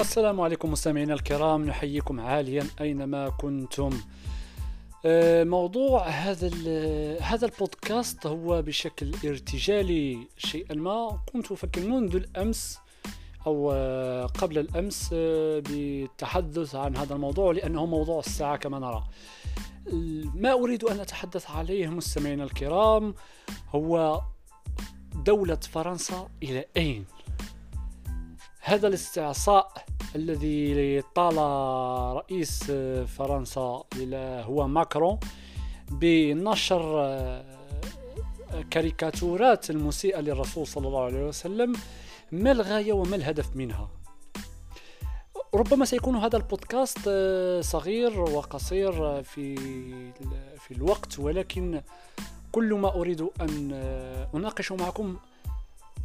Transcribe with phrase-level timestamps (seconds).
[0.00, 3.90] السلام عليكم مستمعينا الكرام نحييكم عاليا أينما كنتم.
[5.06, 6.50] آه، موضوع هذا
[7.20, 11.18] هذا البودكاست هو بشكل ارتجالي شيئا ما.
[11.32, 12.78] كنت أفكر منذ الأمس
[13.46, 19.04] أو آه، قبل الأمس آه، بالتحدث عن هذا الموضوع لأنه موضوع الساعة كما نرى.
[20.34, 23.14] ما أريد أن أتحدث عليه مستمعينا الكرام
[23.74, 24.20] هو
[25.24, 27.04] دولة فرنسا إلى أين؟
[28.68, 29.72] هذا الاستعصاء
[30.16, 31.36] الذي طال
[32.16, 32.64] رئيس
[33.18, 33.82] فرنسا
[34.42, 35.18] هو ماكرون
[35.90, 37.12] بنشر
[38.70, 41.72] كاريكاتورات المسيئة للرسول صلى الله عليه وسلم
[42.32, 43.88] ما الغاية وما الهدف منها؟
[45.54, 49.56] ربما سيكون هذا البودكاست آه، صغير وقصير في
[50.58, 51.82] في الوقت ولكن
[52.52, 55.16] كل ما أريد أن آه، أناقش معكم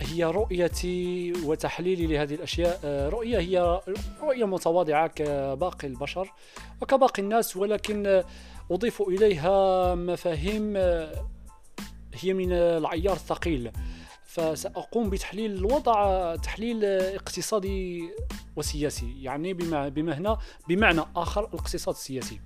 [0.01, 2.79] هي رؤيتي وتحليلي لهذه الأشياء.
[2.83, 3.81] آه، رؤية هي
[4.21, 6.33] رؤية متواضعة كباقي البشر
[6.81, 8.23] وكباقي الناس ولكن
[8.71, 11.25] أضيف إليها مفاهيم آه،
[12.13, 13.71] هي من العيار الثقيل.
[14.25, 18.09] فسأقوم بتحليل الوضع تحليل اقتصادي
[18.55, 22.39] وسياسي يعني بمعنى بمعنى آخر الاقتصاد السياسي.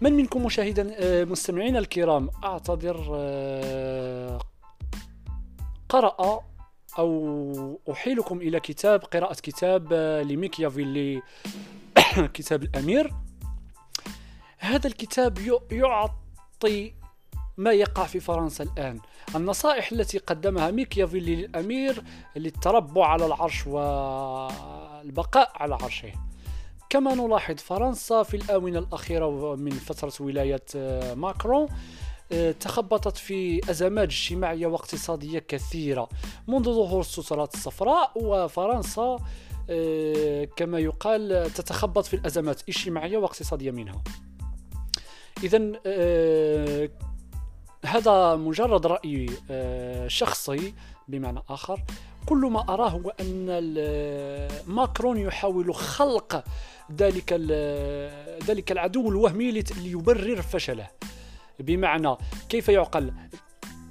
[0.00, 3.08] من منكم مشاهدا آه، مستمعين الكرام أعتذر
[5.92, 6.40] قرأ
[6.98, 9.92] أو أحيلكم إلى كتاب قراءة كتاب
[10.26, 11.22] لميكيافيلي
[12.34, 13.12] كتاب الأمير.
[14.58, 15.38] هذا الكتاب
[15.72, 16.92] يعطي
[17.56, 19.00] ما يقع في فرنسا الآن.
[19.36, 22.02] النصائح التي قدمها ميكيافيلي للأمير
[22.36, 26.12] للتربع على العرش والبقاء على عرشه.
[26.90, 30.64] كما نلاحظ فرنسا في الآونة الأخيرة من فترة ولاية
[31.14, 31.68] ماكرون
[32.60, 36.08] تخبطت في أزمات اجتماعية واقتصادية كثيرة
[36.48, 39.18] منذ ظهور السترات الصفراء وفرنسا
[39.70, 44.02] آه، كما يقال تتخبط في الأزمات الاجتماعية واقتصادية منها.
[45.42, 46.90] إذا آه،
[47.84, 50.74] هذا مجرد رأي آه، شخصي
[51.08, 51.82] بمعنى آخر.
[52.26, 53.46] كل ما أراه هو أن
[54.66, 56.44] ماكرون يحاول خلق
[56.92, 57.32] ذلك
[58.46, 60.88] ذلك العدو الوهمي ليبرر فشله.
[61.60, 62.16] بمعنى
[62.48, 63.12] كيف يعقل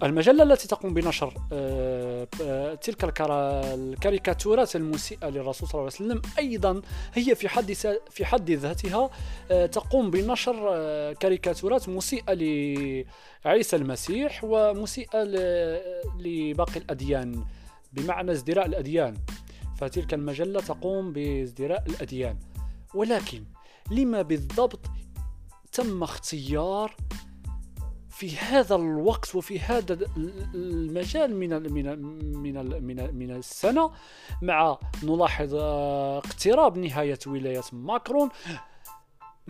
[0.03, 6.81] المجلة التي تقوم بنشر آه، آه، تلك الكاريكاتورات المسيئة للرسول صلى الله عليه وسلم أيضا
[7.13, 7.73] هي في حد
[8.09, 9.09] في حد ذاتها
[9.51, 10.53] آه، تقوم بنشر
[11.13, 12.33] كاريكاتورات مسيئة
[13.45, 15.23] لعيسى المسيح ومسيئة
[16.19, 17.45] لباقي الأديان
[17.93, 19.17] بمعنى ازدراء الأديان.
[19.77, 22.37] فتلك المجلة تقوم بازدراء الأديان.
[22.93, 23.43] ولكن
[23.91, 24.85] لما بالضبط
[25.71, 26.95] تم اختيار
[28.21, 29.97] في هذا الوقت وفي هذا
[30.55, 32.01] المجال من من
[32.37, 33.91] من من من السنة
[34.41, 38.29] مع نلاحظ آه، اقتراب نهاية ولاية ماكرون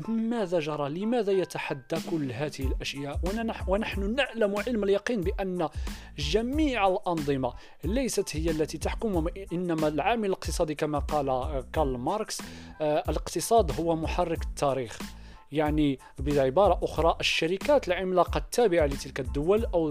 [0.08, 3.20] ماذا جرى؟ لماذا يتحدى كل هذه الأشياء؟
[3.68, 5.70] ونحن نعلم علم اليقين بأن
[6.18, 7.54] جميع الأنظمة
[7.84, 12.42] ليست هي التي تحكم إنما العامل الاقتصادي كما قال كارل ماركس
[12.82, 15.21] آه، الاقتصاد هو محرك التاريخ.
[15.52, 19.90] يعني بعبارة أخرى الشركات العملاقة التابعة لتلك الدول أو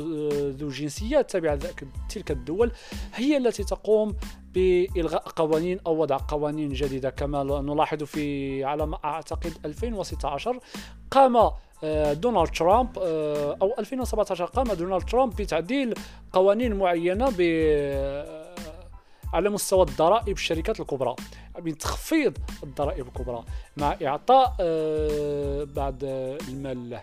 [0.49, 2.73] ذو جنسيات تابعة لتلك الدول
[3.15, 4.17] هي التي تقوم
[4.55, 7.11] بإلغاء قوانين أو وضع قوانين جديدة.
[7.11, 10.59] كما نلاحظ في على ما أعتقد 2016
[11.11, 11.51] قام
[11.85, 15.95] آه، دونالد ترامب آه، أو 2017 قام دونالد ترامب بتعديل
[16.33, 17.41] قوانين معينة ب
[19.33, 21.17] على مستوى الضرائب الشركات الكبرى
[21.63, 23.45] من تخفيض الضرائب الكبرى
[23.77, 26.91] مع إعطاء آه، بعض المال.
[26.91, 27.03] له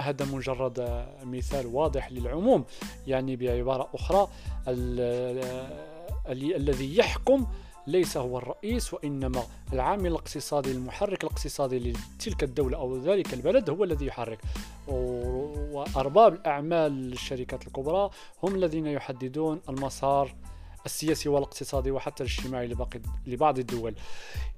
[0.00, 2.64] هذا مجرد مثال واضح للعموم
[3.06, 4.28] يعني بعبارة أخرى
[6.28, 7.46] الذي يحكم
[7.86, 9.42] ليس هو الرئيس وإنما
[9.72, 14.38] العامل الاقتصادي المحرك الاقتصادي لتلك الدولة أو ذلك البلد هو الذي يحرك.
[14.88, 18.10] وأرباب الأعمال الشركات الكبرى
[18.42, 20.34] هم الذين يحددون المسار
[20.86, 23.94] السياسي والاقتصادي وحتى الاجتماعي لباقي لبعض الدول.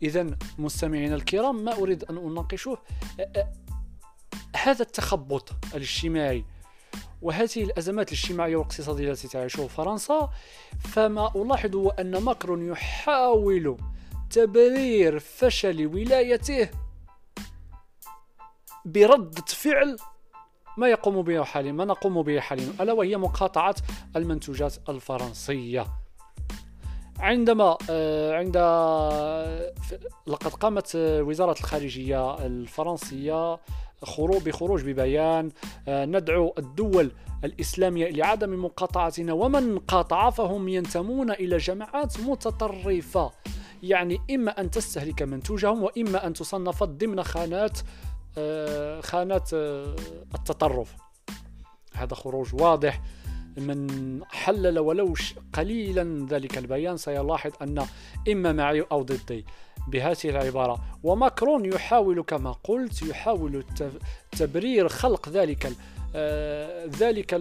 [0.02, 2.78] إذا مستمعينا الكرام ما أريد أن أناقشه؟
[4.56, 6.44] هذا التخبط الاجتماعي
[7.22, 10.30] وهذه الأزمات الاجتماعية والاقتصادية التي تعيشها فرنسا
[10.78, 13.76] فما ألاحظ هو أن ماكرون يحاول
[14.30, 16.68] تبرير فشل ولايته
[18.84, 19.96] بردة فعل
[20.78, 23.74] ما يقوم به حاليا ما نقوم به حاليا ألا وهي مقاطعة
[24.16, 25.86] المنتوجات الفرنسية.
[27.18, 28.56] عندما آه، عند
[30.26, 33.58] لقد قامت وزارة الخارجية الفرنسية
[34.04, 35.50] خروج بخروج ببيان
[35.88, 37.12] آه، ندعو الدول
[37.44, 43.30] الإسلامية لعدم مقاطعتنا ومن قاطع فهم ينتمون إلى جماعات متطرفة.
[43.82, 47.78] يعني إما أن تستهلك منتوجهم وإما أن تصنف ضمن خانات
[48.38, 49.50] آه، خانات
[50.34, 50.94] التطرف.
[51.94, 53.00] هذا خروج واضح.
[53.56, 55.14] من حلل ولو
[55.52, 57.86] قليلا ذلك البيان سيلاحظ أن
[58.32, 59.44] إما معي أو ضدي.
[59.88, 60.78] بهذه العبارة.
[61.02, 63.64] وماكرون يحاول كما قلت يحاول
[64.38, 65.72] تبرير خلق ذلك
[66.14, 67.36] آه، ذلك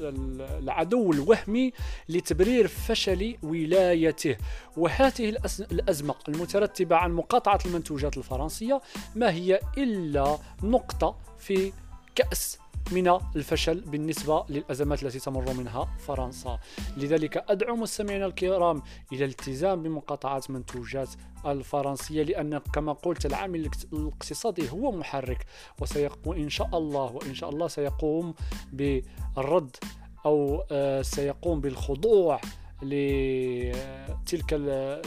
[0.00, 1.72] العدو الوهمي
[2.08, 4.36] لتبرير فشل ولايته.
[4.76, 5.36] وهذه
[5.72, 8.80] الأزمة المترتبة عن مقاطعة المنتوجات الفرنسية
[9.14, 11.72] ما هي إلا نقطة في
[12.14, 12.58] كأس
[12.92, 16.58] من الفشل بالنسبة للأزمات التي تمر منها فرنسا.
[16.96, 18.82] لذلك أدعو مستمعينا الكرام
[19.12, 21.08] إلى الالتزام بمقاطعة منتوجات
[21.46, 25.46] الفرنسية لأن كما قلت العامل الاقتصادي هو محرك
[25.80, 28.34] وسيقوم إن شاء الله وإن شاء الله سيقوم
[28.72, 29.76] بالرد
[30.26, 32.40] أو آه، سيقوم بالخضوع
[32.82, 34.52] لتلك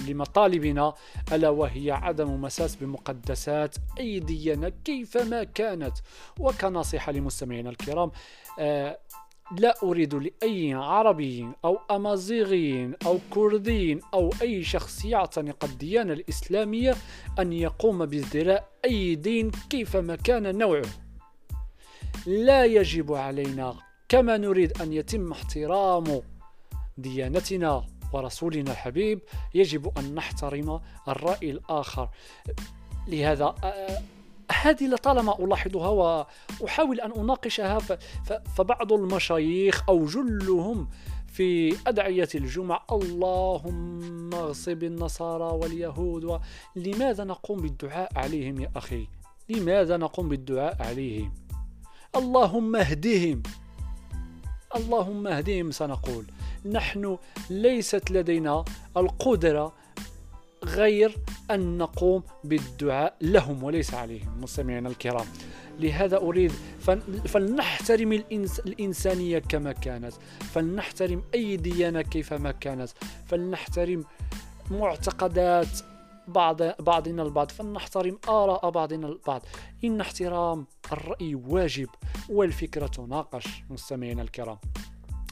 [0.08, 0.94] لمطالبنا
[1.32, 5.98] ألا وهي عدم مساس بمقدسات أيدينا كيفما كانت.
[6.40, 8.12] وكنصيحة لمستمعينا الكرام
[8.60, 9.00] آه،
[9.60, 16.96] لا أريد لأي عربي أو أمازيغي أو كردي أو أي شخص يعتنق الديانة الإسلامية
[17.40, 20.86] أن يقوم بازدراء أي دين كيفما كان نوعه.
[22.26, 23.76] لا يجب علينا
[24.10, 26.22] كما نريد أن يتم احترام
[26.98, 29.22] ديانتنا ورسولنا الحبيب
[29.54, 32.10] يجب أن نحترم الرأي الآخر.
[33.08, 33.56] لهذا
[34.62, 35.90] هذه لطالما ألاحظها
[36.62, 37.80] وأحاول أن أناقشها
[38.56, 40.90] فبعض المشايخ أو جلهم
[41.28, 46.42] في أدعية الجمعة اللهم اغصب النصارى واليهود.
[46.76, 49.08] لماذا نقوم بالدعاء عليهم يا أخي؟
[49.50, 51.34] لماذا نقوم بالدعاء عليهم؟
[52.16, 53.44] اللهم اهدهم.
[54.76, 56.26] اللهم اهدهم سنقول.
[56.66, 57.18] نحن
[57.50, 58.66] ليست لدينا
[58.98, 59.74] القدرة
[60.64, 61.18] غير
[61.52, 65.26] أن نقوم بالدعاء لهم وليس عليهم مستمعينا الكرام.
[65.80, 66.52] لهذا أريد
[67.26, 72.90] فلنحترم الإنس الإنسانية كما كانت فلنحترم أي ديانة كيفما كانت
[73.26, 74.04] فلنحترم
[74.72, 75.80] معتقدات
[76.28, 79.42] بعض بعضنا البعض فلنحترم آراء بعضنا البعض.
[79.84, 81.90] إن احترام الرأي واجب
[82.30, 84.58] والفكرة تناقش مستمعينا الكرام.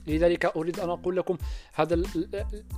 [0.08, 1.38] لذلك أريد أن أقول لكم
[1.74, 1.96] هذا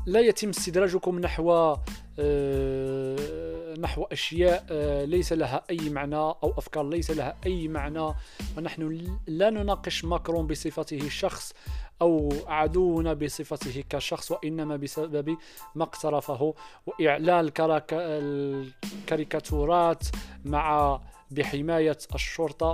[0.06, 1.76] لا يتم استدراجكم نحو
[2.20, 8.14] آه، نحو أشياء آه، ليس لها أي معنى أو أفكار ليس لها أي معنى.
[8.58, 11.54] ونحن لا نناقش ماكرون بصفته شخص
[12.02, 15.38] أو عدونا بصفته كشخص وإنما بسبب
[15.76, 16.54] ما اقترفه
[16.86, 17.52] وإعلان
[17.92, 20.04] الكاريكاتورات
[20.46, 21.00] مع
[21.32, 22.74] بحماية الشرطة.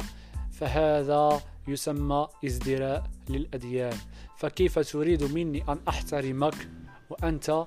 [0.52, 3.98] فهذا يسمى ازدراء للأديان.
[4.40, 6.70] فكيف تريد مني أن أحترمك
[7.10, 7.66] وأنت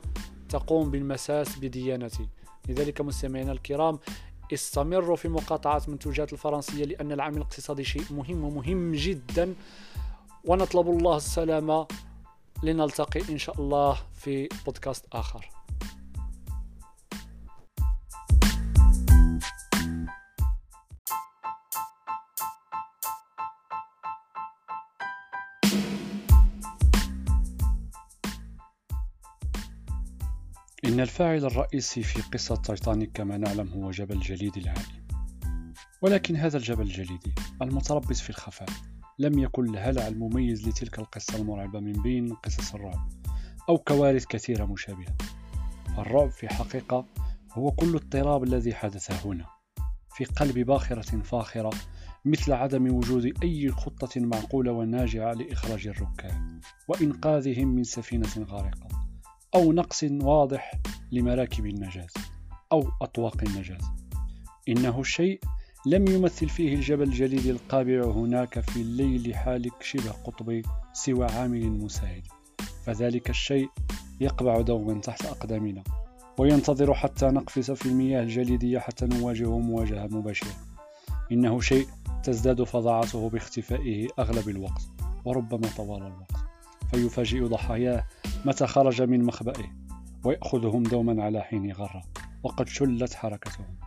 [0.48, 2.28] تقوم بالمساس بديانتي؟
[2.68, 3.98] لذلك مستمعينا الكرام
[4.52, 9.54] استمروا في مقاطعة منتوجات الفرنسية لأن العامل الاقتصادي شيء مهم ومهم جدا.
[10.44, 11.86] ونطلب الله السلامة.
[12.62, 15.61] لنلتقي إن شاء الله في بودكاست آخر.
[30.92, 35.02] إن الفاعل الرئيسي في قصة تايتانيك كما نعلم هو جبل جليد العالي.
[36.02, 38.68] ولكن هذا الجبل الجليدي المتربص في الخفاء
[39.18, 43.08] لم يكن الهلع المميز لتلك القصة المرعبة من بين قصص الرعب
[43.68, 45.16] أو كوارث كثيرة مشابهة.
[45.98, 47.06] الرعب في حقيقة
[47.52, 49.46] هو كل اضطراب الذي حدث هنا
[50.16, 51.70] في قلب باخرة فاخرة
[52.24, 59.01] مثل عدم وجود أي خطة معقولة وناجعة لإخراج الركاب وإنقاذهم من سفينة غارقة.
[59.54, 60.72] أو نقص واضح
[61.12, 62.06] لمراكب النجاة
[62.72, 63.78] أو أطواق النجاة.
[64.68, 65.40] إنه الشيء
[65.86, 72.22] لم يمثل فيه الجبل الجليدي القابع هناك في الليل حالك شبه قطبي سوى عامل مساعد.
[72.84, 73.68] فذلك الشيء
[74.20, 75.82] يقبع دوما تحت أقدامنا
[76.38, 80.54] وينتظر حتى نقفز في المياه الجليدية حتى نواجهه مواجهة مباشرة.
[81.32, 81.86] إنه شيء
[82.22, 84.82] تزداد فظاعته باختفائه أغلب الوقت
[85.24, 86.32] وربما طوال الوقت.
[86.90, 88.04] فيفاجئ ضحاياه
[88.44, 89.64] متى خرج من مخبئه
[90.24, 92.02] ويأخذهم دوما على حين غرة
[92.42, 93.78] وقد شلت حركتهم.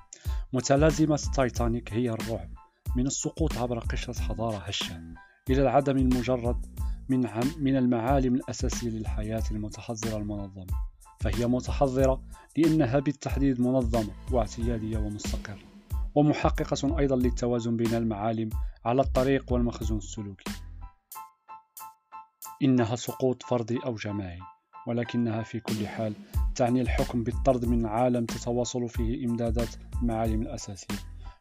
[0.53, 2.49] متلازمة تايتانيك هي الرعب
[2.95, 5.01] من السقوط عبر قشرة حضارة هشة
[5.49, 6.65] إلى العدم المجرد
[7.09, 10.73] من, من المعالم الأساسية للحياة المتحضرة المنظمة.
[11.19, 12.21] فهي متحضرة
[12.57, 15.59] لأنها بالتحديد منظمة واعتيادية ومستقرة
[16.15, 18.49] ومحققة أيضا للتوازن بين المعالم
[18.85, 20.64] على الطريق والمخزون السلوكي.
[22.63, 24.39] إنها سقوط فردي أو جماعي
[24.87, 26.13] ولكنها في كل حال
[26.55, 29.69] تعني الحكم بالطرد من عالم تتواصل فيه إمدادات
[30.01, 30.95] المعالم الأساسية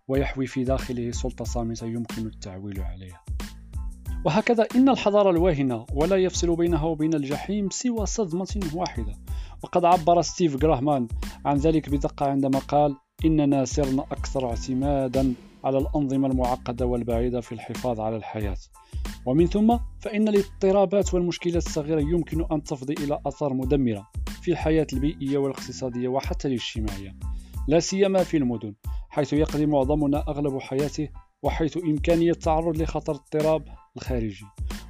[0.09, 3.25] ويحوي في داخله سلطة صامتة يمكن التعويل عليها.
[4.25, 9.13] وهكذا إن الحضارة الواهنة ولا يفصل بينها وبين الجحيم سوى صدمة واحدة.
[9.63, 11.09] وقد عبر ستيف جراهمان
[11.45, 18.01] عن ذلك بدقة عندما قال إننا صرنا أكثر اعتمادا على الأنظمة المعقدة والبعيدة في الحفاظ
[18.01, 18.57] على الحياة
[19.27, 24.09] ومن ثم فإن الاضطرابات والمشكلات الصغيرة يمكن أن تفضي إلى آثار مدمرة
[24.43, 27.17] في الحياة البيئية والاقتصادية وحتى الاجتماعية
[27.69, 28.75] لا سيما في المدن
[29.09, 31.09] حيث يقضي معظمنا أغلب حياته
[31.43, 33.65] وحيث إمكانية التعرض لخطر اضطراب
[33.97, 34.45] الخارجي.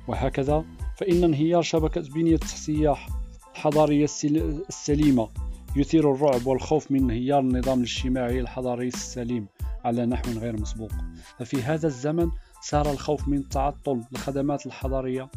[0.08, 0.64] وهكذا
[0.96, 2.94] فإن انهيار شبكة بنية التحتية
[3.52, 4.06] الحضارية
[4.68, 5.28] السليمة
[5.76, 9.46] يثير الرعب والخوف من انهيار النظام الاجتماعي الحضاري السليم
[9.84, 10.92] على نحو غير مسبوق.
[11.38, 12.30] ففي هذا الزمن
[12.64, 15.30] صار الخوف من تعطل الخدمات الحضارية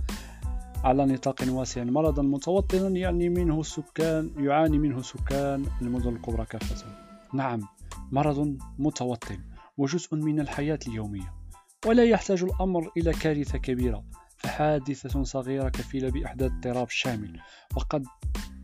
[0.83, 1.83] على نطاق واسع.
[1.83, 6.85] مرضا متوطنا يعني منه سكان يعاني منه سكان المدن الكبرى كافة.
[7.33, 7.61] نعم
[8.11, 9.39] مرض متوطن
[9.77, 11.33] وجزء من الحياة اليومية
[11.85, 14.03] ولا يحتاج الأمر إلى كارثة كبيرة.
[14.37, 17.39] فحادثة صغيرة كفيلة بإحداث اضطراب شامل
[17.75, 18.05] وقد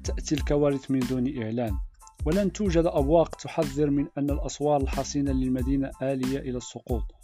[0.03, 1.77] تأتي الكوارث من دون إعلان.
[2.25, 7.22] ولن توجد أبواق تحذر من أن الأسوار الحصينة للمدينة آلية إلى السقوط.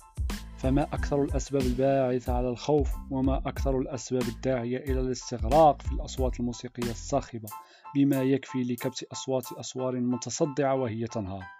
[0.59, 6.91] فما أكثر الأسباب الباعثة على الخوف وما أكثر الأسباب الداعية إلى الاستغراق في الأصوات الموسيقية
[6.91, 7.49] الصاخبة
[7.95, 11.58] بما يكفي لكبت أصوات أسوار متصدعة وهي تنهار.